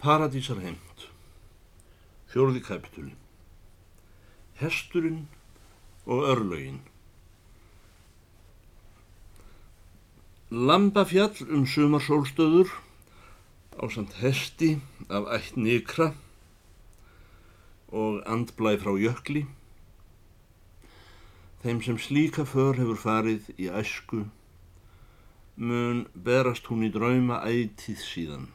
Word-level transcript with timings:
Paradísar 0.00 0.56
heimt. 0.64 1.02
Fjórði 2.32 2.62
kapitúli 2.64 3.10
Hesturinn 4.56 5.26
og 6.08 6.22
örlögin. 6.24 6.78
Lambafjall 10.48 11.44
um 11.52 11.66
sumarsólstöður 11.68 12.72
á 13.76 13.84
samt 13.92 14.14
hesti 14.22 14.70
af 15.12 15.28
ætt 15.36 15.58
nikra 15.60 16.14
og 17.92 18.22
andblæ 18.24 18.78
frá 18.80 18.96
jökli. 18.96 19.42
Þeim 21.60 21.82
sem 21.84 21.98
slíka 22.00 22.46
för 22.48 22.80
hefur 22.80 22.96
farið 23.04 23.52
í 23.60 23.68
æsku 23.68 24.22
mun 25.60 26.06
berast 26.14 26.72
hún 26.72 26.88
í 26.88 26.90
drauma 26.96 27.42
ætið 27.44 28.00
síðan 28.00 28.48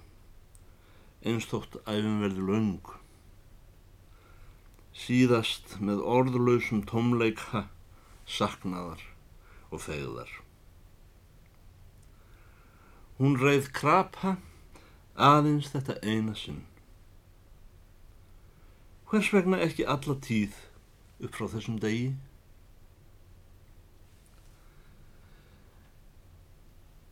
einstótt 1.25 1.79
æfum 1.89 2.21
verði 2.21 2.45
laung. 2.45 2.91
Síðast 4.95 5.75
með 5.83 6.03
orðlausum 6.05 6.85
tómleika, 6.87 7.65
saknaðar 8.29 9.01
og 9.73 9.81
fegðar. 9.83 10.29
Hún 13.17 13.35
reið 13.39 13.71
krapa 13.75 14.37
aðeins 15.15 15.71
þetta 15.73 15.97
eina 16.03 16.35
sinn. 16.37 16.63
Hvers 19.09 19.31
vegna 19.33 19.59
ekki 19.63 19.85
alla 19.87 20.17
tíð 20.19 20.55
upp 21.23 21.35
frá 21.37 21.47
þessum 21.53 21.77
degi? 21.79 22.09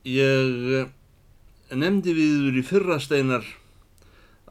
Ég 0.04 0.92
nefndi 1.72 2.16
viður 2.18 2.58
í 2.60 2.64
fyrra 2.68 2.98
steinar 3.00 3.46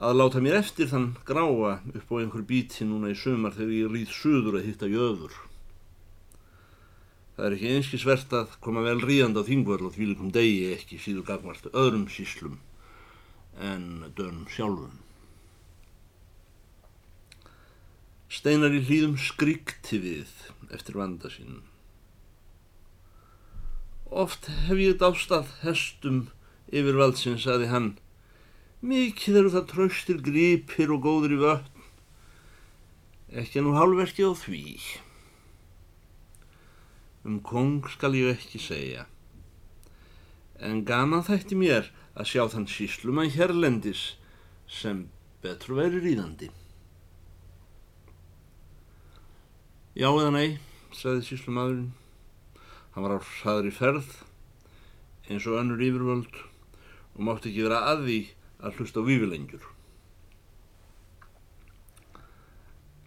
að 0.03 0.19
láta 0.19 0.41
mér 0.43 0.59
eftir 0.59 0.89
þann 0.91 1.13
gráa 1.27 1.77
upp 1.79 2.09
á 2.11 2.15
einhver 2.19 2.43
bíti 2.47 2.83
núna 2.89 3.13
í 3.13 3.19
sömar 3.19 3.55
þegar 3.55 3.75
ég 3.77 3.93
rýð 3.93 4.15
söður 4.17 4.59
að 4.59 4.67
hitta 4.67 4.91
jöður. 4.91 5.37
Það 7.37 7.47
er 7.47 7.55
ekki 7.57 7.71
einskisvert 7.77 8.35
að 8.35 8.57
koma 8.65 8.83
vel 8.83 8.99
ríðand 8.99 9.39
á 9.39 9.47
þingvörl 9.47 9.87
og 9.89 9.95
því 9.95 10.11
líkum 10.11 10.35
degi 10.35 10.73
ekki 10.75 10.99
síður 11.01 11.29
gagvart 11.31 11.71
öðrum 11.71 12.09
síslum 12.11 12.59
en 13.63 14.11
dönum 14.19 14.51
sjálfum. 14.51 14.99
Steinar 18.33 18.75
í 18.75 18.83
hlýðum 18.83 19.19
skrikti 19.21 20.03
við 20.03 20.31
eftir 20.75 20.99
vanda 20.99 21.31
sínum. 21.31 21.63
Oft 24.11 24.51
hef 24.67 24.81
ég 24.83 24.99
dást 25.01 25.31
að 25.33 25.53
hestum 25.63 26.25
yfir 26.73 26.99
valdsins 26.99 27.47
aði 27.47 27.71
hann 27.71 27.93
Mikið 28.83 29.37
eru 29.39 29.51
það 29.55 29.67
tröstir 29.71 30.17
gripir 30.27 30.91
og 30.91 31.05
góður 31.05 31.37
í 31.37 31.37
vötn. 31.39 31.85
Ekki 33.39 33.63
nú 33.63 33.77
hálfverki 33.77 34.27
á 34.27 34.35
því. 34.35 34.63
Um 37.23 37.39
kong 37.47 37.87
skal 37.95 38.17
ég 38.19 38.35
ekki 38.35 38.59
segja. 38.59 39.07
En 40.59 40.83
gaman 40.83 41.23
þætti 41.23 41.61
mér 41.61 41.93
að 42.19 42.33
sjá 42.33 42.43
þann 42.51 42.67
síslumann 42.67 43.31
hérlendis 43.31 44.17
sem 44.67 45.07
betur 45.47 45.79
veri 45.79 46.03
ríðandi. 46.03 46.51
Já 49.95 50.11
eða 50.11 50.35
nei, 50.35 50.59
sagði 50.91 51.29
síslumadurinn. 51.31 51.91
Hann 52.93 53.07
var 53.07 53.21
á 53.23 53.63
í 53.63 53.73
ferð 53.79 54.11
eins 55.31 55.47
og 55.47 55.63
önnur 55.63 55.87
yfirvöld 55.87 56.35
og 57.15 57.27
mátti 57.31 57.55
ekki 57.55 57.69
vera 57.71 57.85
að 57.95 58.09
því 58.11 58.23
að 58.63 58.79
hlusta 58.79 59.03
á 59.03 59.09
vífilengjur. 59.09 59.65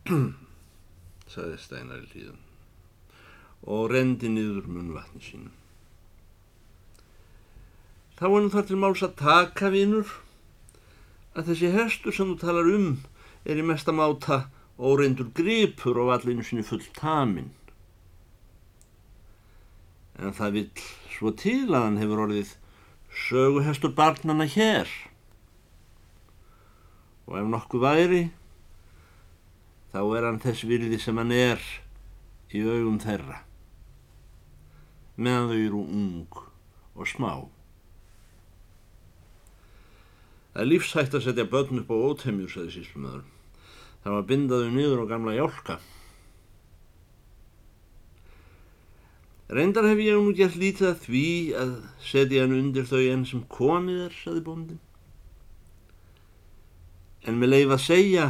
sagði 1.36 1.58
Steinar 1.60 2.04
í 2.04 2.10
hlýðum 2.12 2.42
og 3.66 3.88
rendi 3.90 4.30
niður 4.30 4.68
mun 4.70 4.92
vatni 4.94 5.24
sínum. 5.26 5.54
Þá 8.16 8.26
er 8.28 8.44
nú 8.44 8.52
þar 8.54 8.68
til 8.70 8.78
máls 8.80 9.02
að 9.04 9.16
taka 9.20 9.72
vinur 9.74 10.12
að 11.36 11.50
þessi 11.50 11.72
hestur 11.74 12.16
sem 12.16 12.30
þú 12.32 12.38
talar 12.44 12.70
um 12.72 12.92
er 13.44 13.60
í 13.60 13.66
mesta 13.66 13.96
máta 13.96 14.46
óreindur 14.78 15.32
gripur 15.36 15.98
og 16.04 16.14
allinu 16.14 16.46
sinni 16.46 16.64
full 16.68 16.84
tamin. 16.96 17.50
En 20.16 20.32
það 20.36 20.56
vil 20.60 20.70
svo 21.18 21.34
til 21.36 21.66
að 21.74 21.88
hann 21.88 22.00
hefur 22.00 22.24
orðið 22.28 22.54
söguhestur 23.26 23.96
barnana 23.98 24.48
hér 24.48 24.88
og 27.26 27.40
ef 27.40 27.50
nokkuð 27.50 27.86
væri 27.86 28.24
þá 29.94 30.00
er 30.04 30.30
hann 30.30 30.42
þess 30.44 30.68
virði 30.70 31.02
sem 31.02 31.18
hann 31.18 31.34
er 31.36 31.62
í 32.54 32.62
augum 32.64 33.02
þeirra 33.02 33.42
meðan 35.16 35.50
þau 35.50 35.60
eru 35.60 35.82
ung 35.84 36.40
og 36.96 37.08
smá. 37.08 37.32
Það 40.54 40.62
er 40.64 40.70
lífshægt 40.70 41.16
að 41.18 41.26
setja 41.26 41.48
börn 41.52 41.82
upp 41.82 41.92
á 41.92 41.96
ótemjur, 41.96 42.52
sagði 42.52 42.78
síslumöður. 42.78 43.26
Það 44.04 44.14
var 44.14 44.22
að 44.22 44.30
binda 44.32 44.62
þau 44.62 44.72
niður 44.72 45.04
á 45.04 45.06
gamla 45.12 45.36
hjálka. 45.36 45.78
Reyndar 49.56 49.88
hef 49.88 50.00
ég 50.02 50.18
nú 50.18 50.32
gert 50.36 50.56
lítið 50.58 50.90
að 50.90 51.02
því 51.06 51.28
að 51.60 51.74
setja 52.04 52.46
hann 52.46 52.56
undir 52.56 52.88
þau 52.90 53.02
enn 53.04 53.26
sem 53.30 53.44
komið 53.52 54.06
er, 54.08 54.16
sagði 54.24 54.46
bóndin 54.48 54.82
en 57.26 57.40
með 57.42 57.52
leif 57.52 57.74
að 57.76 57.86
segja 57.86 58.26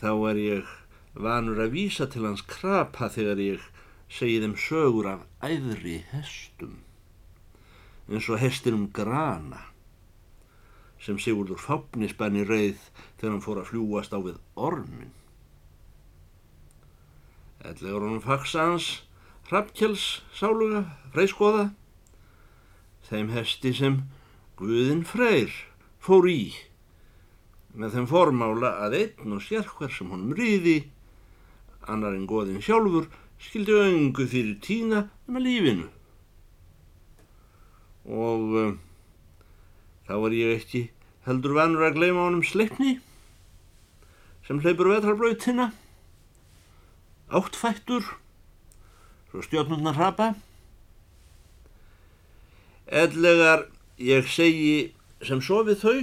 þá 0.00 0.10
er 0.32 0.40
ég 0.40 0.70
vanur 1.12 1.60
að 1.60 1.74
vísa 1.76 2.08
til 2.08 2.24
hans 2.24 2.44
krapa 2.48 3.10
þegar 3.12 3.42
ég 3.44 3.66
segi 4.12 4.40
þeim 4.40 4.56
sögur 4.60 5.08
af 5.10 5.26
æðri 5.44 5.98
hestum 6.12 6.80
eins 8.08 8.28
og 8.32 8.40
hestinum 8.42 8.88
grana 8.92 9.60
sem 11.02 11.18
Sigurdur 11.18 11.58
Fápnisbenni 11.58 12.44
reið 12.46 12.80
þegar 13.18 13.32
hann 13.32 13.44
fór 13.44 13.60
að 13.62 13.70
fljúast 13.72 14.14
á 14.14 14.18
við 14.22 14.38
ormin 14.54 15.12
Ellegur 17.62 18.06
honum 18.06 18.22
faksans 18.24 19.02
Hrafkjells 19.50 20.22
sáluga 20.34 20.84
freyskoða 21.14 21.70
þeim 23.08 23.32
hesti 23.34 23.72
sem 23.76 24.02
Guðin 24.56 25.02
Freyr 25.08 25.52
fór 26.02 26.28
í 26.30 26.40
með 27.72 27.96
þeim 27.96 28.08
formála 28.10 28.74
að 28.84 28.96
einn 28.98 29.36
og 29.36 29.42
sér 29.44 29.66
hver 29.78 29.92
sem 29.92 30.10
honum 30.12 30.34
ríði, 30.36 30.82
annar 31.88 32.14
en 32.16 32.28
goðin 32.28 32.62
sjálfur, 32.62 33.08
skildi 33.42 33.74
öngu 33.74 34.26
fyrir 34.28 34.58
tína 34.62 35.06
með 35.26 35.46
lífinu. 35.46 35.88
Og 38.12 38.56
uh, 38.58 38.74
þá 40.06 40.14
var 40.24 40.36
ég 40.36 40.58
ekki 40.58 40.84
heldur 41.26 41.56
vanur 41.56 41.86
að 41.86 41.98
gleyma 41.98 42.26
honum 42.26 42.44
sleipni 42.46 42.98
sem 44.42 44.58
hleypur 44.58 44.90
vetrarblöytina, 44.90 45.68
áttfættur, 47.30 48.02
svo 49.30 49.42
stjórnundnar 49.46 49.94
hrapa. 49.96 50.32
Ellegar 52.90 53.68
ég 54.02 54.26
segi 54.28 54.90
sem 55.22 55.40
sofið 55.40 55.78
þau, 55.84 56.00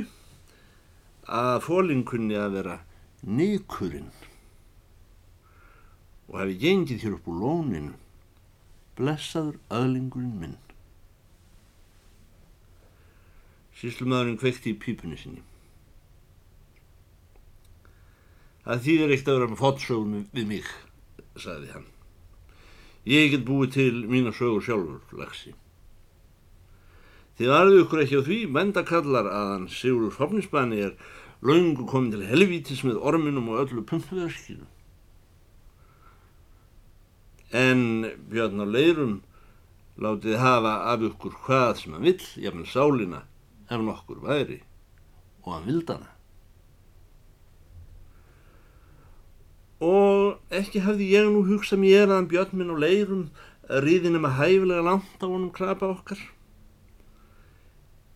að 1.30 1.60
fólinn 1.62 2.06
kunni 2.10 2.38
að 2.38 2.56
vera 2.58 2.76
nýkurinn 3.22 4.10
og 6.30 6.40
hefði 6.40 6.56
gengið 6.64 7.04
hér 7.04 7.18
upp 7.18 7.30
úr 7.30 7.38
lóninu 7.44 7.94
blessaður 8.98 9.60
aðlingurinn 9.74 10.40
minn. 10.42 10.58
Síslumæðurinn 13.80 14.40
kvekti 14.42 14.74
í 14.74 14.80
pípunni 14.82 15.18
sinni. 15.20 15.46
Það 18.66 18.84
þýðir 18.86 19.14
eitt 19.16 19.30
að 19.30 19.38
vera 19.38 19.52
með 19.54 19.62
fótsögum 19.62 20.18
við 20.36 20.50
mig, 20.50 20.68
sagði 21.40 21.72
hann. 21.78 21.88
Ég 23.08 23.32
get 23.32 23.48
búið 23.48 23.72
til 23.78 23.94
mína 24.12 24.34
sögur 24.36 24.66
sjálfur, 24.66 25.00
lagsi. 25.18 25.56
Þið 27.40 27.48
varðu 27.54 27.76
ykkur 27.86 28.00
ekki 28.04 28.18
á 28.20 28.28
því, 28.28 28.38
mendakallar 28.52 29.28
að 29.32 29.50
hann 29.54 29.68
Sigurður 29.72 30.12
Fáfnisbani 30.12 30.80
er 30.84 30.96
laungu 31.40 31.86
komin 31.88 32.12
til 32.12 32.26
helvítis 32.28 32.82
með 32.84 32.98
orminum 33.00 33.46
og 33.54 33.62
öllu 33.62 33.84
pumpverskinu. 33.88 34.66
En 37.56 38.10
Björn 38.28 38.60
á 38.60 38.68
leirum 38.68 39.14
látið 40.04 40.36
hafa 40.42 40.74
af 40.92 41.06
ykkur 41.08 41.38
hvað 41.46 41.72
sem 41.80 41.96
hann 41.96 42.08
vill, 42.10 42.26
jafnvel 42.44 42.68
sálina, 42.68 43.22
ef 43.72 43.86
nokkur 43.86 44.20
væri, 44.26 44.58
og 45.46 45.54
hann 45.56 45.70
vildana. 45.70 46.12
Og 49.80 50.44
ekki 50.60 50.84
hafði 50.84 51.08
ég 51.14 51.32
nú 51.32 51.46
hugsað 51.48 51.80
mér 51.86 52.10
að 52.10 52.18
hann 52.18 52.30
Björn 52.36 52.60
minn 52.60 52.76
á 52.76 52.84
leirum 52.84 53.24
riðinum 53.88 54.28
að 54.28 54.38
hæfilega 54.42 54.84
langt 54.90 55.24
á 55.24 55.28
honum 55.32 55.56
krapa 55.56 55.88
okkar 55.94 56.20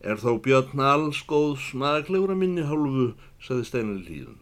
Er 0.04 0.20
þó 0.20 0.36
björn 0.44 0.82
alls 0.84 1.22
góðs 1.24 1.70
maðurklegur 1.80 2.34
að 2.34 2.42
minni 2.42 2.64
hálfu, 2.68 3.14
saði 3.40 3.68
Steinar 3.70 4.02
hlýðum. 4.04 4.40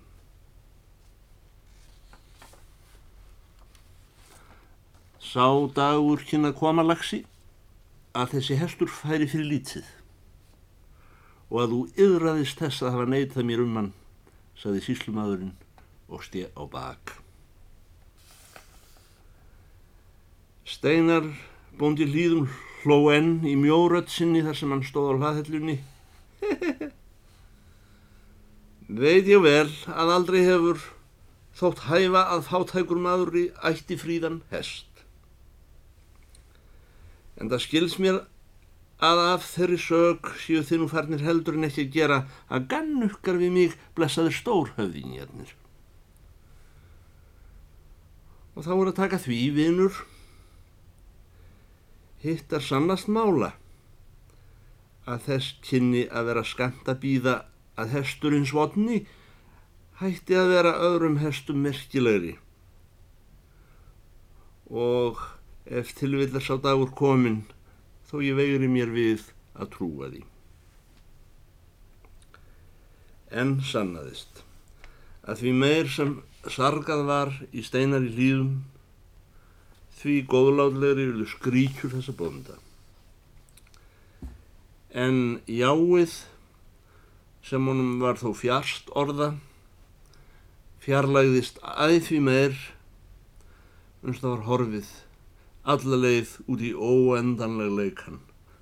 Sá 5.22 5.46
dagur 5.76 6.24
kynna 6.28 6.50
koma 6.58 6.84
lagsi 6.84 7.22
að 8.18 8.34
þessi 8.34 8.58
hestur 8.60 8.90
færi 8.92 9.30
fyrir 9.30 9.48
lítið 9.48 9.92
og 11.52 11.60
að 11.62 11.76
þú 11.76 11.80
yðraðist 12.06 12.64
þess 12.64 12.82
að 12.82 12.94
hafa 12.96 13.06
neytað 13.12 13.48
mér 13.48 13.62
um 13.64 13.78
hann, 13.78 13.92
saði 14.58 14.82
síslumadurinn 14.86 15.54
og 16.12 16.26
stið 16.26 16.50
á 16.56 16.64
bak. 16.72 17.14
Steinar 20.68 21.28
bóndi 21.80 22.08
hlýðum 22.08 22.50
hló 22.82 22.98
enn 23.14 23.46
í 23.48 23.56
mjórödd 23.60 24.10
sinni 24.10 24.42
þar 24.46 24.58
sem 24.58 24.74
hann 24.74 24.86
stóð 24.86 25.14
á 25.14 25.20
hlaðhellunni. 25.20 25.78
Veit 29.02 29.30
ég 29.30 29.40
vel 29.44 29.70
að 29.88 30.14
aldrei 30.18 30.42
hefur 30.44 30.82
þótt 31.56 31.86
hæfa 31.88 32.26
að 32.34 32.48
fátækur 32.50 33.00
maður 33.00 33.38
í 33.40 33.46
ætti 33.68 33.98
fríðan 34.00 34.42
hest. 34.52 34.88
En 37.40 37.50
það 37.52 37.64
skils 37.66 37.96
mér 38.02 38.22
að 39.02 39.24
af 39.24 39.46
þeirri 39.50 39.80
sög 39.82 40.28
séu 40.44 40.62
þið 40.66 40.84
nú 40.84 40.88
farnir 40.92 41.24
heldur 41.26 41.58
en 41.58 41.66
ekki 41.66 41.88
að 41.88 41.96
gera 41.96 42.20
að 42.54 42.68
gannukkar 42.74 43.40
við 43.42 43.56
mig 43.56 43.78
blessaður 43.98 44.36
stórhöfðinjarnir. 44.38 45.56
Og 48.54 48.68
þá 48.68 48.72
er 48.76 48.92
að 48.92 49.00
taka 49.00 49.22
því 49.24 49.40
vinur, 49.56 50.04
hittar 52.24 52.64
sannast 52.64 53.10
mála 53.10 53.54
að 55.10 55.26
þess 55.28 55.56
kynni 55.66 56.06
að 56.10 56.30
vera 56.30 56.46
skant 56.46 56.90
að 56.92 57.02
býða 57.06 57.36
að 57.82 57.98
hesturinn 57.98 58.48
svotni 58.48 59.02
hætti 60.02 60.38
að 60.38 60.52
vera 60.56 60.74
öðrum 60.88 61.20
hestum 61.22 61.62
merkilegri 61.66 62.36
og 64.72 65.20
ef 65.66 65.92
tilvillar 65.98 66.44
sá 66.46 66.56
dagur 66.62 66.94
kominn 66.98 67.42
þó 68.10 68.20
ég 68.24 68.38
veigri 68.38 68.70
mér 68.72 68.92
við 68.94 69.28
að 69.56 69.74
trúa 69.76 70.10
því. 70.12 70.24
En 73.32 73.60
sannaðist 73.64 74.44
að 75.22 75.44
því 75.44 75.54
meir 75.62 75.92
sem 75.92 76.16
sargað 76.50 77.04
var 77.08 77.34
í 77.52 77.64
steinar 77.64 78.04
í 78.04 78.12
líðum 78.16 78.54
því 80.02 80.18
góðláðlegri 80.30 81.08
vilju 81.12 81.30
skríkjur 81.36 81.94
þessa 81.94 82.14
bónda. 82.18 82.58
En 84.92 85.40
jáið 85.46 86.16
sem 87.46 87.68
honum 87.70 88.00
var 88.02 88.18
þó 88.22 88.32
fjarst 88.38 88.90
orða 88.98 89.32
fjarlægðist 90.82 91.60
æð 91.62 92.00
því 92.08 92.20
meir 92.26 92.56
umst 94.02 94.24
það 94.24 94.32
var 94.34 94.46
horfið 94.48 94.90
alla 95.72 96.00
leið 96.02 96.32
út 96.50 96.64
í 96.66 96.72
óendanlega 96.74 97.78
leikan 97.78 98.18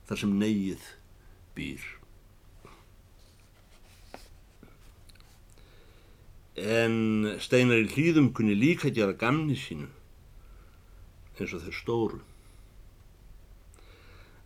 þar 0.09 0.21
sem 0.23 0.33
neyið 0.41 0.89
býr. 1.55 1.85
En 6.59 7.37
steinar 7.39 7.85
í 7.85 7.87
hlýðum 7.93 8.33
kunni 8.35 8.57
líka 8.59 8.91
gera 8.91 9.15
gamni 9.15 9.55
sínu 9.55 9.87
eins 11.41 11.55
og 11.55 11.65
þeir 11.65 11.77
stóru. 11.77 12.19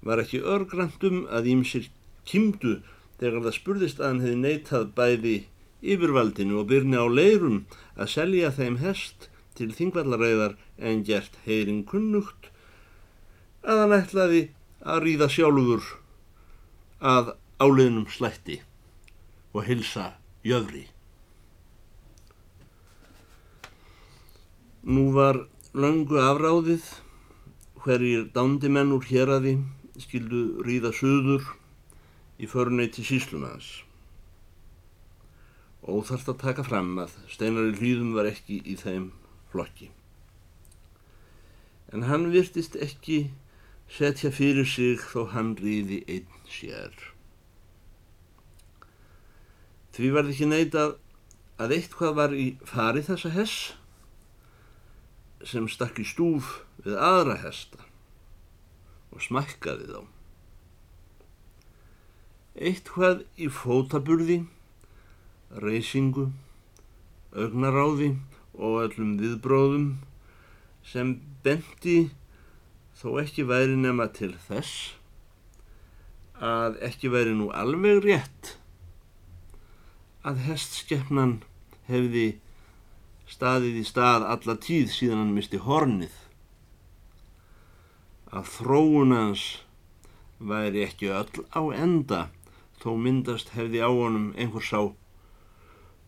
Var 0.04 0.22
ekki 0.24 0.44
örgrandum 0.44 1.24
að 1.32 1.50
ímsir 1.54 1.90
kýmdu 2.28 2.80
þegar 3.20 3.46
það 3.46 3.58
spurðist 3.58 4.02
að 4.02 4.10
hann 4.10 4.24
hefði 4.24 4.40
neytað 4.44 4.90
bæði 4.98 5.36
yfirvaldinu 5.84 6.60
og 6.62 6.70
byrni 6.72 7.00
á 7.00 7.08
leirum 7.08 7.64
að 7.96 8.12
selja 8.16 8.52
þeim 8.56 8.80
hest 8.84 9.30
til 9.58 9.70
þingvallaræðar 9.76 10.58
en 10.80 11.04
gert 11.08 11.38
heyrin 11.46 11.84
kunnugt 11.88 12.50
að 13.64 13.84
hann 13.84 13.96
ætlaði 14.00 14.42
að 14.84 15.04
ríða 15.06 15.30
sjálfur 15.32 15.92
að 17.00 17.36
áliðnum 17.64 18.08
slætti 18.12 18.60
og 19.54 19.68
hilsa 19.68 20.14
jöfri. 20.44 20.88
Nú 24.84 25.12
var 25.16 25.46
löngu 25.74 26.20
afráðið 26.22 26.84
hverjir 27.82 28.28
dándimenn 28.36 28.94
úr 28.94 29.08
héradi 29.10 29.56
skildu 29.98 30.62
ríða 30.62 30.92
söður 30.94 31.48
í 32.38 32.46
förunæti 32.52 33.02
síslunans. 33.08 33.82
Óþarft 35.82 36.30
að 36.30 36.40
taka 36.46 36.68
fram 36.68 36.94
að 37.02 37.18
steinari 37.26 37.74
hlýðum 37.80 38.14
var 38.14 38.30
ekki 38.30 38.60
í 38.70 38.78
þeim 38.78 39.10
flokki. 39.50 39.90
En 41.90 42.06
hann 42.06 42.30
virtist 42.30 42.78
ekki 42.78 43.32
setja 43.90 44.30
fyrir 44.30 44.70
sig 44.70 45.02
þó 45.02 45.26
hann 45.34 45.56
ríði 45.58 46.04
einn 46.06 46.42
sér. 46.54 46.94
Því 49.98 50.14
var 50.14 50.30
ekki 50.30 50.54
neitað 50.54 51.00
að 51.58 51.80
eitthvað 51.80 52.20
var 52.22 52.34
í 52.38 52.52
fari 52.62 53.02
þessa 53.06 53.34
hess 53.34 53.74
sem 55.48 55.68
stakk 55.72 56.00
í 56.04 56.06
stúf 56.08 56.64
við 56.86 56.98
aðra 57.00 57.38
hesta 57.44 57.84
og 59.14 59.22
smækkaði 59.24 59.90
þá. 59.92 60.02
Eitthvað 62.54 63.24
í 63.42 63.50
fótaburði, 63.50 64.44
reysingu, 65.64 66.30
augnaráði 67.34 68.14
og 68.54 68.84
öllum 68.86 69.16
viðbróðum 69.22 69.88
sem 70.86 71.16
benti 71.46 72.12
þó 73.00 73.18
ekki 73.24 73.46
væri 73.50 73.78
nema 73.80 74.10
til 74.14 74.34
þess 74.48 74.94
að 76.44 76.78
ekki 76.86 77.10
væri 77.14 77.34
nú 77.38 77.50
alveg 77.56 78.04
rétt 78.06 78.56
að 80.28 80.44
hestskeppnan 80.48 81.40
hefði 81.90 82.28
staðið 83.30 83.80
í 83.82 83.86
stað 83.88 84.28
alla 84.28 84.56
tíð 84.60 84.92
síðan 84.94 85.24
hann 85.24 85.36
misti 85.38 85.60
hornið 85.64 86.16
að 88.34 88.50
þróunans 88.56 89.44
væri 90.40 90.84
ekki 90.88 91.12
öll 91.14 91.46
á 91.54 91.62
enda 91.86 92.22
þó 92.82 92.96
myndast 93.00 93.54
hefði 93.56 93.84
á 93.86 93.90
honum 93.90 94.32
einhver 94.36 94.66
sá 94.66 94.82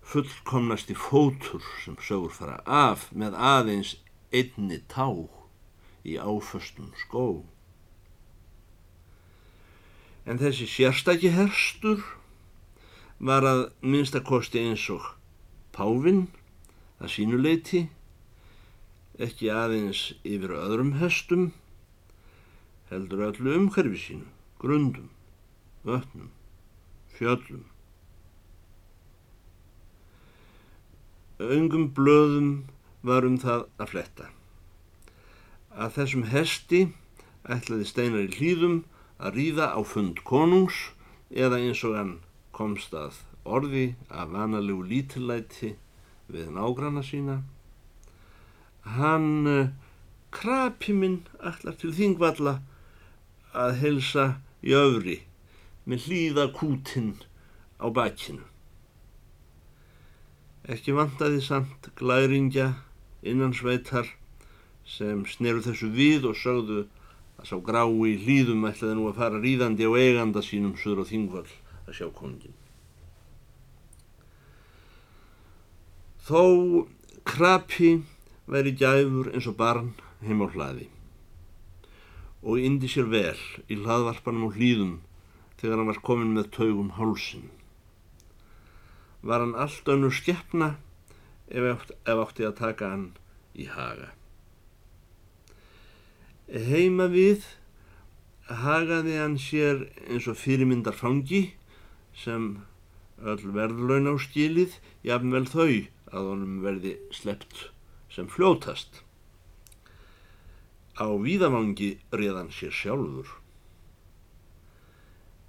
fullkomnasti 0.06 0.96
fótur 0.98 1.64
sem 1.84 1.98
sögur 2.02 2.34
fara 2.34 2.60
af 2.66 3.08
með 3.12 3.38
aðeins 3.52 3.96
einni 4.34 4.82
tá 4.92 5.08
í 6.06 6.18
áföstum 6.22 6.92
skó. 7.00 7.46
En 10.26 10.42
þessi 10.42 10.68
sérstæki 10.70 11.32
herstur 11.34 12.04
var 13.18 13.46
að 13.46 13.62
minnstakosti 13.82 14.62
eins 14.66 14.86
og 14.94 15.14
Pávinn 15.76 16.28
að 17.00 17.12
sínuleiti, 17.16 17.82
ekki 19.20 19.52
aðeins 19.52 20.08
yfir 20.28 20.56
öðrum 20.58 20.96
hestum, 21.02 21.50
heldur 22.92 23.26
öllu 23.30 23.58
umhverfi 23.60 24.02
sínu, 24.06 24.30
grundum, 24.62 25.10
vötnum, 25.88 26.32
fjöllum. 27.18 27.66
Öngum 31.40 31.92
blöðum 31.96 32.52
var 33.04 33.28
um 33.28 33.38
það 33.42 33.68
að 33.78 33.92
fletta 33.92 34.32
að 35.76 35.96
þessum 35.98 36.28
hesti 36.32 36.82
ætlaði 37.52 37.88
steinar 37.90 38.28
í 38.28 38.36
hlýðum 38.38 38.76
að 39.20 39.40
ríða 39.40 39.68
á 39.76 39.80
fund 39.84 40.22
konungs 40.28 40.78
eða 41.30 41.60
eins 41.60 41.84
og 41.88 41.98
hann 42.00 42.14
komst 42.56 42.96
að 42.96 43.20
orði 43.44 43.86
af 44.08 44.32
vanalegu 44.32 44.86
lítillæti 44.88 45.74
við 46.32 46.50
nágranna 46.56 47.04
sína. 47.06 47.42
Hann 48.98 49.48
uh, 49.50 49.70
krapi 50.36 50.94
minn 50.94 51.22
allar 51.40 51.78
til 51.80 51.94
þingvalla 51.96 52.60
að 53.56 53.80
helsa 53.82 54.26
jöfri 54.66 55.22
með 55.86 56.10
hlýða 56.10 56.50
kútinn 56.58 57.16
á 57.80 57.88
bakinu. 57.94 58.44
Ekki 60.66 60.96
vantaði 60.98 61.44
samt 61.46 61.92
glæringja 62.00 62.72
innan 63.22 63.54
sveitar 63.54 64.10
sem 64.86 65.24
sneru 65.30 65.62
þessu 65.66 65.92
við 65.94 66.30
og 66.32 66.38
sögðu 66.42 66.86
að 67.38 67.50
sá 67.50 67.56
grái 67.62 68.16
hlýðum 68.26 68.66
ætlaði 68.70 68.98
nú 68.98 69.10
að 69.10 69.20
fara 69.22 69.42
ríðandi 69.42 69.86
á 69.86 69.92
eiganda 69.94 70.42
sínum 70.46 70.78
söður 70.82 71.06
á 71.06 71.10
þingvall 71.12 71.50
að 71.86 71.98
sjá 72.00 72.08
kongin. 72.14 72.65
Þó 76.26 76.42
krapi 77.22 78.00
væri 78.50 78.72
gæfur 78.74 79.28
eins 79.30 79.46
og 79.46 79.60
barn 79.60 79.92
heim 80.26 80.42
á 80.42 80.50
hlaði 80.50 80.88
og 82.42 82.58
indi 82.62 82.90
sér 82.90 83.12
vel 83.12 83.38
í 83.70 83.78
hlaðvarpanum 83.78 84.48
og 84.48 84.58
hlýðum 84.58 84.96
þegar 85.62 85.78
hann 85.78 85.92
var 85.92 86.02
komin 86.10 86.34
með 86.34 86.50
taugum 86.58 86.90
hálsin. 86.98 87.46
Var 89.22 89.46
hann 89.46 89.54
allt 89.54 89.94
önnur 89.94 90.18
skeppna 90.18 90.76
ef, 91.46 91.86
ef 91.94 92.26
átti 92.26 92.50
að 92.50 92.58
taka 92.58 92.90
hann 92.96 93.08
í 93.54 93.70
haga. 93.70 94.10
Heima 96.50 97.06
við 97.14 97.46
hagaði 98.50 99.20
hann 99.22 99.38
sér 99.42 99.92
eins 100.10 100.26
og 100.26 100.42
fyrirmyndar 100.42 100.98
fangi 100.98 101.52
sem 102.18 102.56
öll 103.22 103.52
verðlaun 103.54 104.10
á 104.10 104.18
skilið, 104.18 104.80
jafnvel 105.06 105.46
þau 105.50 105.86
að 106.12 106.30
honum 106.32 106.60
verði 106.66 106.96
slept 107.14 107.70
sem 108.14 108.28
fljótast. 108.32 109.02
Á 110.96 111.08
víðavangi 111.20 111.98
réðan 112.16 112.52
sér 112.56 112.72
sjálfur. 112.72 113.28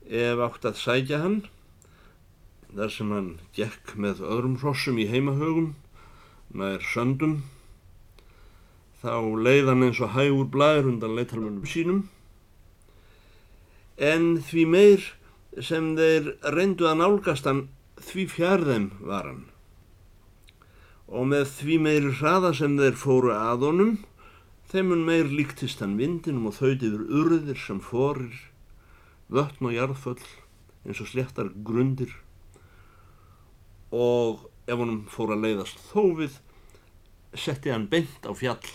Ef 0.06 0.42
átt 0.42 0.66
að 0.66 0.80
sækja 0.80 1.20
hann, 1.22 1.38
þar 2.74 2.92
sem 2.94 3.12
hann 3.14 3.30
gekk 3.54 3.94
með 3.98 4.22
öðrum 4.26 4.58
hrossum 4.62 4.98
í 5.02 5.06
heimahögum, 5.10 5.74
nær 6.54 6.82
söndum, 6.92 7.40
þá 9.02 9.22
leið 9.46 9.70
hann 9.70 9.86
eins 9.86 10.02
og 10.02 10.14
hægur 10.14 10.50
blæður 10.50 10.92
undan 10.92 11.16
leitalmunum 11.18 11.66
sínum, 11.70 12.04
en 13.96 14.36
því 14.46 14.66
meir 14.70 15.10
sem 15.62 15.94
þeir 15.96 16.34
reyndu 16.52 16.88
að 16.90 17.00
nálgast 17.00 17.46
hann 17.48 17.68
því 18.02 18.26
fjærðem 18.34 18.90
var 19.00 19.30
hann. 19.30 19.44
Og 21.06 21.28
með 21.30 21.48
því 21.58 21.78
meiri 21.84 22.12
hraða 22.18 22.52
sem 22.58 22.78
þeir 22.78 22.96
fóru 22.98 23.34
að 23.34 23.66
honum, 23.68 23.96
Þeimun 24.66 25.04
meir 25.06 25.28
líktist 25.30 25.78
hann 25.78 25.94
vindinum 25.94 26.48
og 26.50 26.56
þauð 26.56 26.80
yfir 26.88 27.02
urðir 27.20 27.58
sem 27.62 27.78
forir, 27.78 28.34
vötn 29.30 29.68
og 29.68 29.74
jarðföll 29.76 30.24
eins 30.82 31.02
og 31.04 31.06
sléttar 31.06 31.52
grundir 31.68 32.10
og 33.94 34.42
ef 34.66 34.74
honum 34.74 35.04
fór 35.10 35.36
að 35.36 35.44
leiðast 35.44 35.78
þófið, 35.92 36.40
setti 37.38 37.70
hann 37.70 37.86
beint 37.92 38.26
á 38.26 38.34
fjall. 38.34 38.66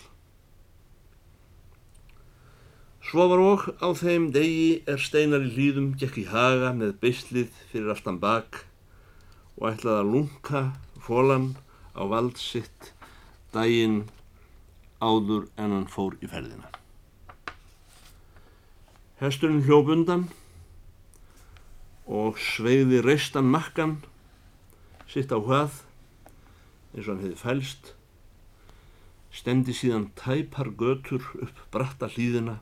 Svo 3.03 3.27
var 3.27 3.43
og 3.43 3.67
á 3.83 3.91
þeim 3.91 4.29
degi 4.31 4.85
er 4.88 5.03
steinar 5.03 5.43
í 5.43 5.51
hlýðum 5.57 5.91
gekk 6.00 6.21
í 6.23 6.27
haga 6.31 6.71
með 6.77 6.95
beislið 7.03 7.51
fyrir 7.73 7.91
aftan 7.91 8.21
bak 8.23 8.63
og 9.59 9.73
ætlaði 9.73 10.05
að 10.05 10.13
lunka 10.15 10.63
fólan 11.03 11.51
á 11.95 12.03
vald 12.07 12.38
sitt 12.39 12.93
daginn 13.53 14.03
áður 15.01 15.48
en 15.57 15.75
hann 15.75 15.89
fór 15.91 16.17
í 16.21 16.29
ferðina. 16.31 16.69
Hesturinn 19.21 19.65
hljóp 19.65 19.91
undan 19.93 20.27
og 22.10 22.39
sveiði 22.41 23.01
reistan 23.05 23.50
makkan 23.51 24.00
sitt 25.12 25.33
á 25.33 25.38
hvað 25.38 25.81
eins 26.95 27.05
og 27.05 27.12
hann 27.13 27.24
hefði 27.25 27.41
fælst 27.41 27.93
stendi 29.31 29.75
síðan 29.75 30.10
tæpar 30.19 30.71
götur 30.75 31.24
upp 31.39 31.62
bratta 31.71 32.10
hlýðina 32.12 32.60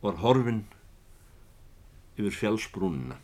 og 0.00 0.10
var 0.10 0.20
horfin 0.22 0.66
yfir 2.18 2.34
fjálsbrúnina. 2.34 3.16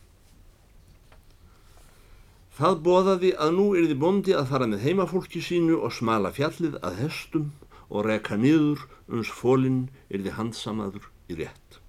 Það 2.55 2.77
boðaði 2.87 3.31
að 3.35 3.57
nú 3.57 3.65
er 3.75 3.89
þið 3.91 3.99
bondi 3.99 4.35
að 4.39 4.51
fara 4.53 4.67
með 4.71 4.85
heimafólki 4.87 5.41
sínu 5.43 5.81
og 5.83 5.91
smala 5.97 6.31
fjallið 6.37 6.77
að 6.87 7.01
hestum 7.01 7.49
og 7.89 8.05
reka 8.07 8.37
niður 8.39 8.85
uns 9.11 9.33
fólinn 9.35 9.89
er 10.07 10.23
þið 10.23 10.37
handsamaður 10.37 11.09
í 11.27 11.39
rétt. 11.41 11.81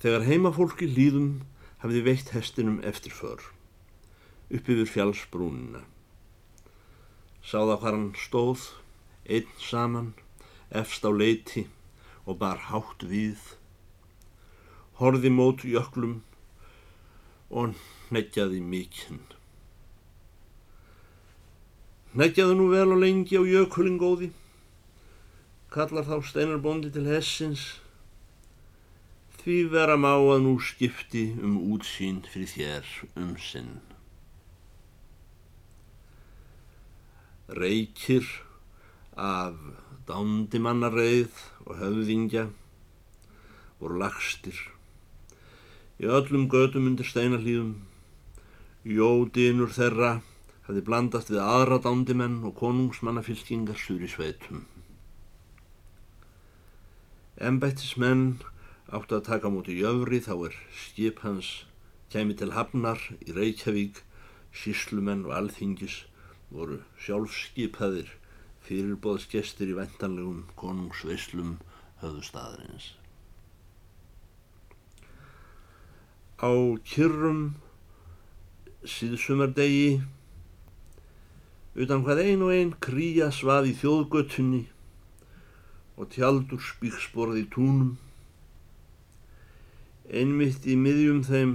Þegar 0.00 0.24
heimafólki 0.24 0.88
líðum 0.88 1.42
hafði 1.82 2.00
veitt 2.06 2.32
hestinum 2.32 2.80
eftir 2.80 3.12
för, 3.12 3.44
upp 4.48 4.72
yfir 4.72 4.88
fjallsbrúnina. 4.94 5.84
Sáða 7.44 7.76
hvað 7.82 7.86
hann 7.90 8.08
stóð, 8.16 8.64
einn 9.28 9.52
saman, 9.60 10.14
efst 10.72 11.04
á 11.04 11.12
leiti 11.12 11.66
og 12.24 12.40
bar 12.40 12.64
hátt 12.72 13.04
við, 13.04 13.36
horði 14.96 15.36
mót 15.36 15.68
jöklum 15.68 16.22
og 17.50 17.74
neggjaði 18.14 18.62
mikinn. 18.62 19.20
Neggjaðu 22.14 22.56
nú 22.58 22.70
vel 22.72 22.88
og 22.94 23.02
lengi 23.02 23.38
á 23.38 23.42
jökulin 23.46 23.98
góði, 24.00 24.30
kallar 25.70 26.06
þá 26.06 26.16
steinarbóndi 26.26 26.90
til 26.94 27.06
hessins, 27.06 27.66
því 29.40 29.58
vera 29.72 29.94
má 29.96 30.12
að 30.18 30.42
nú 30.46 30.56
skipti 30.58 31.30
um 31.38 31.54
útsýn 31.74 32.24
fyrir 32.26 32.50
þér 32.50 32.90
um 33.22 33.36
sinn. 33.38 33.78
Reykir 37.50 38.26
af 39.14 39.56
dándimannareið 40.10 41.38
og 41.66 41.78
höfðingja 41.78 42.48
voru 43.80 44.02
lagstir, 44.02 44.58
í 46.00 46.08
öllum 46.08 46.48
gödum 46.48 46.88
undir 46.88 47.08
steinarlíðum, 47.08 47.74
jódinur 48.88 49.72
þeirra 49.76 50.12
hafði 50.66 50.82
blandast 50.86 51.32
við 51.32 51.42
aðra 51.44 51.80
dándimenn 51.84 52.38
og 52.48 52.54
konungsmannafylkingar 52.60 53.76
sur 53.80 54.00
í 54.00 54.08
sveitum. 54.08 54.62
Embættismenn 57.40 58.40
áttu 58.88 59.18
að 59.18 59.26
taka 59.28 59.50
mútið 59.52 59.82
jöfri 59.84 60.20
þá 60.24 60.32
er 60.48 60.56
skip 60.84 61.20
hans 61.24 61.50
kemi 62.12 62.36
til 62.36 62.52
Hafnar 62.56 63.02
í 63.20 63.34
Reykjavík, 63.36 64.00
síslumenn 64.56 65.26
og 65.28 65.36
alþingis 65.36 66.04
voru 66.50 66.80
sjálfskipaðir 67.04 68.16
fyrirbóðsgestir 68.66 69.72
í 69.72 69.76
vendanlegum 69.78 70.46
konungsveislum 70.60 71.58
höfðu 72.02 72.24
staðarins. 72.26 72.94
Á 76.40 76.48
kyrrum 76.88 77.40
síðsumardegi 78.88 80.00
utan 81.76 82.00
hvað 82.06 82.22
ein 82.22 82.44
og 82.46 82.52
ein 82.54 82.70
kría 82.80 83.26
svað 83.28 83.66
í 83.68 83.74
þjóðgötunni 83.76 84.60
og 86.00 86.08
tjaldur 86.14 86.62
spíksborði 86.64 87.42
túnum. 87.52 87.90
Einmitt 90.08 90.64
í 90.64 90.78
miðjum 90.80 91.20
þeim 91.28 91.52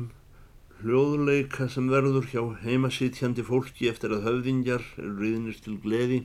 hljóðleika 0.84 1.66
sem 1.74 1.90
verður 1.90 2.30
hjá 2.30 2.44
heimasitjandi 2.62 3.46
fólki 3.48 3.90
eftir 3.90 4.14
að 4.14 4.28
höfðingjar 4.28 4.86
eru 5.02 5.16
riðnir 5.24 5.58
til 5.66 5.80
gleði. 5.82 6.20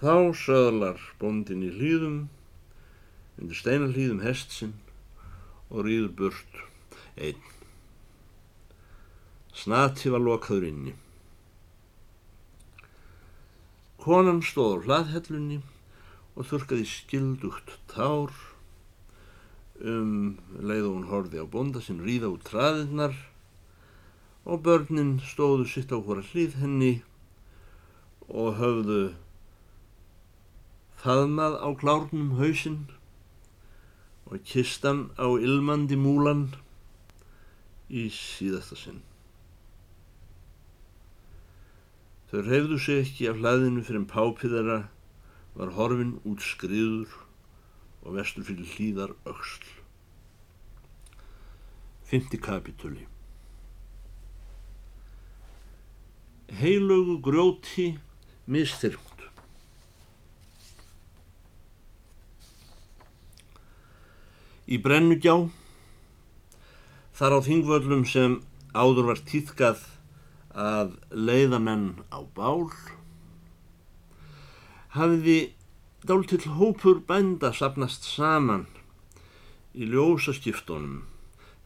Þá 0.00 0.32
söðlar 0.40 1.04
bondin 1.20 1.68
í 1.68 1.70
hlýðum, 1.76 2.16
undir 3.36 3.60
steinalhýðum 3.60 4.24
hestsinn 4.24 4.72
og 5.70 5.86
rýður 5.86 6.10
burt 6.18 6.60
einn. 7.16 7.40
Snati 9.54 10.10
var 10.10 10.24
lokaður 10.24 10.66
inni. 10.68 10.94
Konan 14.04 14.42
stóð 14.44 14.74
á 14.76 14.84
hlaðhellunni 14.84 15.60
og 16.34 16.48
þurkaði 16.50 16.88
skildugt 16.90 17.76
tár 17.92 18.34
um 19.80 20.36
leið 20.60 20.88
og 20.88 20.92
hún 20.96 21.06
horfi 21.10 21.40
á 21.40 21.46
bonda 21.50 21.80
sem 21.82 22.02
ríða 22.02 22.30
út 22.34 22.44
traðinnar 22.46 23.14
og 24.44 24.62
börnin 24.66 25.16
stóðu 25.24 25.66
sitt 25.70 25.94
á 25.94 25.98
hvora 25.98 26.22
hlýð 26.26 26.58
henni 26.60 26.92
og 28.28 28.58
höfðu 28.60 29.00
faðmað 31.00 31.56
á 31.60 31.68
klárnum 31.80 32.34
hausinn 32.38 32.84
og 34.26 34.44
kistan 34.48 35.10
á 35.20 35.26
ilmandi 35.36 35.98
múlan 36.00 36.46
í 37.90 38.06
síðasta 38.12 38.78
sinn. 38.78 39.02
Þau 42.30 42.40
reyfðu 42.48 42.80
sig 42.82 43.02
ekki 43.04 43.28
af 43.30 43.38
hlaðinu 43.38 43.84
fyrir 43.84 44.02
en 44.02 44.10
pápiðara 44.10 44.78
var 45.54 45.74
horfin 45.76 46.16
út 46.26 46.42
skriður 46.42 47.12
og 48.02 48.16
vestur 48.18 48.46
fyrir 48.48 48.70
hlýðar 48.74 49.14
auksl. 49.28 49.68
Fymti 52.04 52.40
kapitúli 52.42 53.06
Heilögu 56.54 57.20
grjóti 57.24 57.98
mistyrkt. 58.46 59.13
Í 64.64 64.78
brennugjá, 64.80 65.34
þar 67.12 67.36
á 67.36 67.38
þingvöllum 67.44 68.04
sem 68.08 68.38
áður 68.72 69.10
var 69.12 69.20
týðkað 69.28 69.82
að 70.54 70.94
leiðamenn 71.12 72.04
á 72.08 72.24
bál. 72.36 72.70
Hafiði 74.94 75.38
dáltill 76.06 76.46
hópur 76.56 77.02
bænda 77.04 77.52
sapnast 77.52 78.06
saman 78.08 78.66
í 79.74 79.88
ljósa 79.90 80.32
skiptónum 80.36 81.02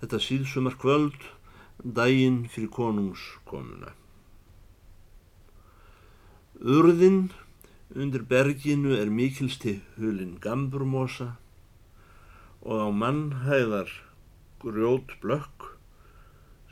þetta 0.00 0.21
síðsumar 0.23 0.76
kvöld 0.78 1.26
daginn 1.83 2.45
fyrir 2.50 2.71
konungskomuna. 2.75 3.93
Urðinn 6.59 7.28
undir 7.95 8.25
berginu 8.26 8.97
er 8.99 9.11
mikilsti 9.11 9.78
hulinn 9.99 10.38
gamburmosa 10.43 11.37
og 12.62 12.77
á 12.83 12.88
mannhæðar 12.91 13.91
grjót 14.62 15.15
blökk 15.23 15.73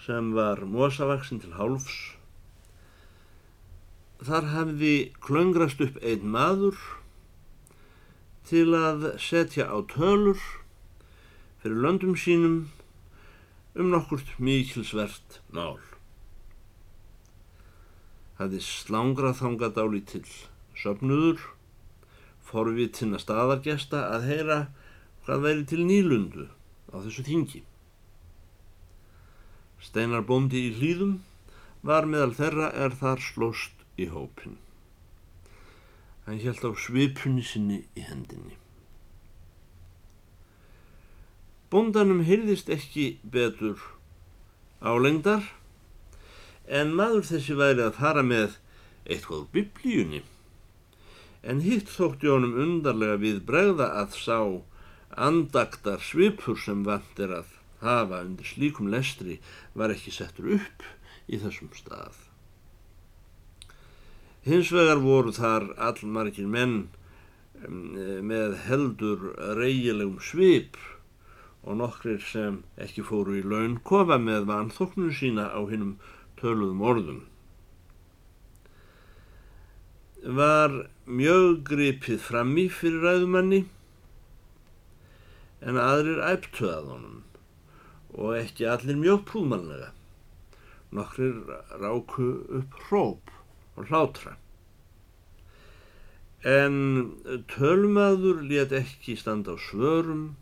sem 0.06 0.32
var 0.34 0.62
mosavaksinn 0.66 1.42
til 1.42 1.54
hálfs. 1.58 1.96
Þar 4.22 4.50
hafði 4.54 4.94
klöngrast 5.22 5.82
upp 5.84 5.98
einn 6.02 6.30
maður 6.32 6.78
til 8.46 8.70
að 8.78 9.10
setja 9.22 9.66
á 9.68 9.78
tölur 9.90 10.40
fyrir 11.62 11.82
löndum 11.82 12.14
sínum 12.18 12.58
um 13.76 13.90
nokkurt 13.92 14.36
mikilsvert 14.38 15.40
mál. 15.52 15.78
Hafði 18.38 18.60
slangrað 18.64 19.40
þangað 19.40 19.80
áli 19.82 20.02
til 20.06 20.24
söpnuður, 20.76 21.40
forvitina 22.46 23.18
staðargesta 23.20 24.06
að 24.12 24.28
heyra 24.30 24.58
hvað 25.26 25.42
væri 25.42 25.64
til 25.66 25.82
nýlundu 25.82 26.44
á 26.94 27.02
þessu 27.02 27.24
þingi. 27.26 27.62
Steinar 29.82 30.22
bóndi 30.26 30.68
í 30.68 30.74
hlýðum 30.78 31.16
var 31.86 32.06
meðal 32.06 32.34
þeirra 32.38 32.68
er 32.84 32.94
þar 33.00 33.22
slóst 33.22 33.82
í 33.98 34.06
hópin. 34.12 34.54
Hann 36.26 36.38
held 36.42 36.62
á 36.62 36.70
svipunni 36.78 37.42
sinni 37.42 37.80
í 37.98 38.06
hendinni. 38.06 38.54
Bóndanum 41.70 42.22
heyrðist 42.26 42.70
ekki 42.70 43.18
betur 43.26 43.82
álengdar 44.78 45.42
en 46.70 46.94
maður 46.94 47.26
þessi 47.32 47.58
væri 47.58 47.82
að 47.82 47.98
fara 47.98 48.22
með 48.22 48.60
eitthvað 49.10 49.46
biblíunni. 49.54 50.22
En 51.42 51.66
hitt 51.66 51.90
þótti 51.90 52.30
honum 52.30 52.54
undarlega 52.62 53.18
við 53.22 53.42
bregða 53.50 53.90
að 53.98 54.18
sá 54.22 54.38
andaktar 55.16 56.02
svipur 56.04 56.58
sem 56.60 56.84
vant 56.84 57.20
er 57.20 57.32
að 57.40 57.52
hafa 57.80 58.22
undir 58.24 58.48
slíkum 58.48 58.88
lestri 58.92 59.38
var 59.74 59.92
ekki 59.94 60.12
settur 60.12 60.56
upp 60.58 60.86
í 61.28 61.40
þessum 61.40 61.72
stað. 61.76 62.14
Hins 64.46 64.70
vegar 64.70 65.00
voru 65.02 65.32
þar 65.34 65.72
allmargir 65.88 66.46
menn 66.46 66.76
með 68.30 68.58
heldur 68.66 69.32
reyjilegum 69.58 70.20
svip 70.22 70.76
og 71.66 71.80
nokkrir 71.80 72.20
sem 72.22 72.60
ekki 72.78 73.02
fóru 73.02 73.40
í 73.40 73.42
laun 73.42 73.80
kofa 73.82 74.20
með 74.22 74.46
vanþóknun 74.50 75.14
sína 75.16 75.48
á 75.50 75.60
hinnum 75.66 75.96
töluðum 76.38 76.84
orðum. 76.84 77.22
Var 80.22 80.76
mjög 81.06 81.64
gripið 81.66 82.22
frammi 82.22 82.68
fyrir 82.70 83.02
ræðumanni 83.02 83.64
en 85.66 85.78
aðrir 85.82 86.22
æptöðað 86.22 86.90
honum 86.94 87.22
og 88.16 88.36
ekki 88.38 88.68
allir 88.70 88.98
mjög 89.00 89.24
prúðmannlega. 89.30 89.90
Nokkrir 90.94 91.40
ráku 91.82 92.28
upp 92.60 92.76
hróp 92.86 93.32
og 93.76 93.90
hlátra. 93.90 94.36
En 96.46 96.76
tölmaður 97.50 98.44
let 98.46 98.72
ekki 98.76 99.16
standa 99.18 99.56
á 99.56 99.56
svörum 99.58 100.36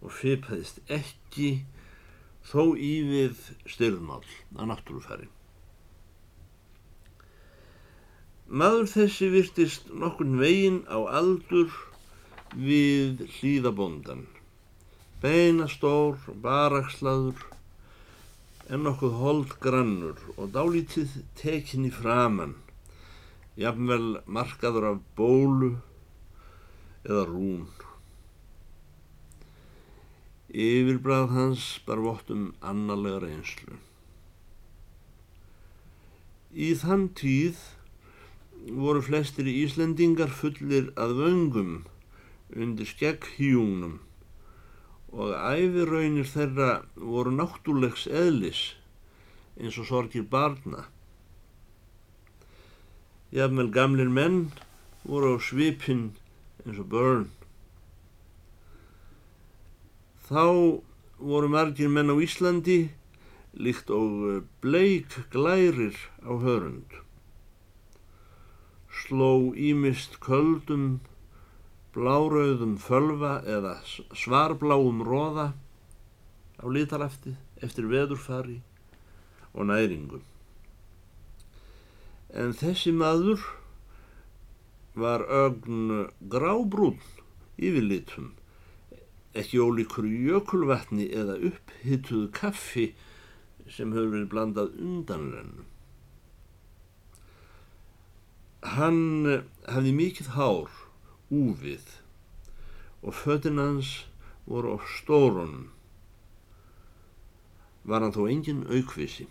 og 0.00 0.14
fyrpaðist 0.16 0.80
ekki 0.90 1.62
þó 2.48 2.72
í 2.74 2.94
við 3.06 3.38
styrðmál 3.70 4.24
að 4.56 4.68
náttúrufæri. 4.72 5.28
Maður 8.52 8.88
þessi 8.90 9.28
virtist 9.32 9.92
nokkun 9.92 10.38
veginn 10.40 10.82
á 10.90 10.98
aldur 11.20 11.70
við 12.52 13.22
hlýðabondan. 13.38 14.26
Beinastór, 15.22 16.16
barakslaður, 16.42 17.44
en 18.66 18.82
nokkuð 18.82 19.12
hold 19.20 19.52
grannur 19.62 20.18
og 20.34 20.50
dálítið 20.50 21.14
tekinni 21.38 21.92
framann, 21.94 22.56
jafnvel 23.54 24.16
markaður 24.26 24.88
af 24.90 24.98
bólu 25.14 25.70
eða 27.06 27.22
rún. 27.30 27.62
Yfirbræð 30.50 31.30
hans 31.38 31.70
bar 31.86 32.02
vottum 32.02 32.50
annarlega 32.58 33.22
reynslu. 33.28 33.78
Í 36.50 36.74
þann 36.82 37.12
tíð 37.14 37.62
voru 38.74 39.06
flestir 39.06 39.46
Íslendingar 39.46 40.34
fullir 40.42 40.90
að 40.98 41.20
vöngum 41.22 41.76
undir 42.58 42.90
skegghjúnum 42.90 44.00
og 45.12 45.34
æfiraunir 45.36 46.28
þeirra 46.28 46.70
voru 46.96 47.32
náttúrlegs 47.36 48.06
eðlis 48.08 48.62
eins 49.60 49.76
og 49.78 49.88
sorgir 49.88 50.24
barna. 50.24 50.86
Jafnvel 53.32 53.68
gamlir 53.72 54.08
menn 54.08 54.50
voru 55.04 55.36
á 55.36 55.38
svipin 55.40 56.12
eins 56.64 56.80
og 56.80 56.88
börn. 56.92 57.28
Þá 60.28 60.80
voru 61.20 61.48
margir 61.52 61.92
menn 61.92 62.12
á 62.12 62.16
Íslandi 62.16 62.80
líkt 63.52 63.92
og 63.92 64.48
bleik 64.64 65.12
glærir 65.32 65.96
á 66.24 66.32
hörund. 66.40 66.88
Sló 68.88 69.52
ímist 69.52 70.20
köldum, 70.24 71.00
blárauðum 71.92 72.76
fölva 72.80 73.38
eða 73.44 73.76
svarbláum 74.16 75.02
róða 75.06 75.52
á 76.62 76.64
litalafti 76.66 77.34
eftir 77.62 77.88
veðurfari 77.90 78.60
og 79.52 79.68
næringum. 79.68 80.22
En 82.32 82.54
þessi 82.56 82.94
maður 82.96 83.42
var 84.96 85.24
ögn 85.28 86.08
grábrún 86.32 87.00
yfirlitum 87.60 88.32
ekki 89.38 89.60
ólíkur 89.64 90.04
jökulvatni 90.04 91.06
eða 91.16 91.38
upphituðu 91.48 92.28
kaffi 92.36 92.90
sem 93.72 93.92
höfður 93.94 94.12
verið 94.16 94.30
blandað 94.32 94.74
undanrennu. 94.76 95.64
Hann 98.62 99.00
hafði 99.66 99.92
mikið 99.96 100.28
hár, 100.36 100.68
úfið 101.32 101.98
og 103.02 103.16
fötinn 103.18 103.60
hans 103.62 103.92
voru 104.46 104.76
á 104.76 104.78
stórunum. 104.98 105.70
Var 107.88 108.04
hann 108.04 108.14
þó 108.14 108.26
engin 108.30 108.66
aukvisi. 108.70 109.26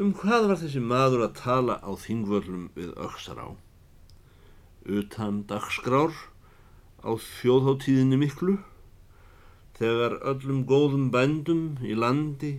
Um 0.00 0.14
hvað 0.16 0.46
var 0.48 0.60
þessi 0.62 0.80
maður 0.80 1.26
að 1.26 1.38
tala 1.42 1.76
á 1.82 1.90
þingvöldum 1.98 2.70
við 2.78 2.94
öksar 2.94 3.40
á? 3.42 3.48
Utan 4.86 5.42
dagskrár 5.50 6.14
á 7.04 7.10
þjóðháttíðinni 7.20 8.20
miklu 8.20 8.56
þegar 9.80 10.18
öllum 10.30 10.62
góðum 10.68 11.10
bændum 11.12 11.80
í 11.84 11.96
landi 11.96 12.54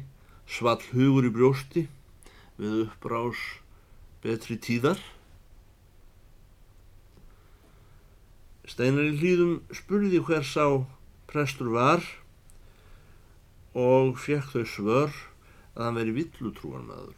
svall 0.50 0.82
hugur 0.92 1.30
í 1.30 1.34
brjósti 1.34 1.88
við 2.60 2.78
uppbrás 2.86 3.42
betri 4.22 4.58
tíðar. 4.62 5.00
Steinar 8.72 9.10
í 9.10 9.18
hlýðum 9.20 9.56
spurði 9.76 10.22
hver 10.24 10.46
sá 10.48 10.66
prestur 11.28 11.72
var 11.76 12.06
og 13.76 14.20
fekk 14.20 14.54
þau 14.54 14.66
svör 14.68 15.18
að 15.76 15.84
hann 15.86 15.98
veri 16.00 16.16
villutrúan 16.16 16.88
maður. 16.88 17.18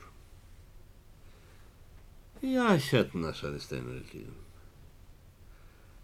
Já, 2.43 2.73
hérna, 2.75 3.33
sagði 3.37 3.61
Steinar 3.63 3.99
í 4.01 4.07
hlýðum. 4.11 4.39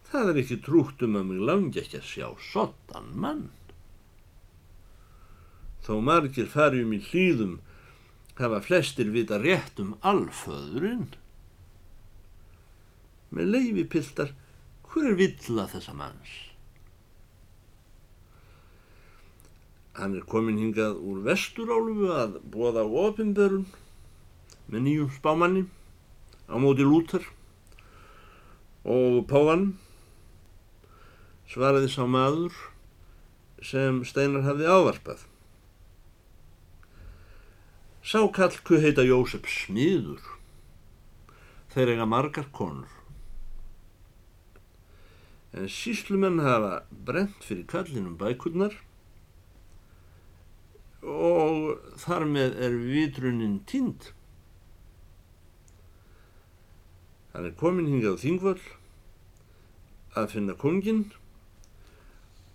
Það 0.09 0.29
er 0.31 0.41
ekki 0.41 0.57
trútt 0.65 1.03
um 1.05 1.17
að 1.19 1.25
mig 1.29 1.41
langi 1.49 1.81
ekki 1.81 1.99
að 1.99 2.07
sjá 2.09 2.27
sottan 2.41 3.09
mann. 3.13 3.49
Þó 5.85 5.99
margir 6.05 6.49
farjum 6.49 6.93
í 6.97 7.01
hlýðum 7.09 7.57
hafa 8.39 8.61
flestir 8.63 9.11
vita 9.13 9.37
rétt 9.41 9.81
um 9.83 9.95
alföðurinn. 10.05 11.09
Með 13.35 13.51
leifi 13.53 13.85
piltar, 13.91 14.31
hver 14.89 15.11
er 15.11 15.17
villa 15.19 15.65
þessa 15.69 15.93
manns? 15.97 16.31
Hann 19.99 20.15
er 20.15 20.25
komin 20.31 20.59
hingað 20.61 21.01
úr 21.03 21.19
vesturálfu 21.25 22.09
að 22.15 22.39
bóða 22.53 22.85
á 22.85 22.87
ofinbörun 22.87 23.67
með 24.69 24.85
nýjum 24.85 25.13
spámanni 25.17 25.65
á 26.49 26.55
móti 26.61 26.85
lútar 26.87 27.25
og 28.87 29.25
pávan 29.29 29.73
svaraði 31.49 31.89
sá 31.91 32.03
maður 32.05 32.55
sem 33.65 34.03
Steinar 34.07 34.45
hafði 34.45 34.69
ávarpað. 34.69 35.25
Sá 38.05 38.21
kallku 38.33 38.79
heita 38.81 39.03
Jósef 39.05 39.49
Smiður. 39.51 40.23
Þeir 41.73 41.93
eiga 41.93 42.07
margar 42.09 42.47
konur. 42.55 42.98
En 45.53 45.65
síslumenn 45.67 46.39
hafa 46.45 46.83
brent 46.91 47.43
fyrir 47.43 47.65
kallinum 47.67 48.17
bækurnar 48.19 48.75
og 51.01 51.79
þar 51.97 52.25
með 52.29 52.59
er 52.65 52.75
vitrunin 52.83 53.59
tínd. 53.69 54.11
Hann 57.33 57.47
er 57.49 57.55
komin 57.57 57.89
hingað 57.89 58.19
á 58.19 58.21
þingvöld 58.21 58.67
að 60.19 60.31
finna 60.35 60.55
kongin 60.59 61.03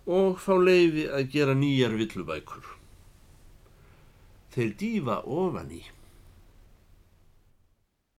og 0.05 0.39
fá 0.39 0.53
leiði 0.61 1.07
að 1.09 1.29
gera 1.33 1.55
nýjar 1.57 1.95
villubækur. 1.99 2.65
Þeir 4.55 4.73
dýfa 4.79 5.19
ofan 5.25 5.71
í. 5.73 5.81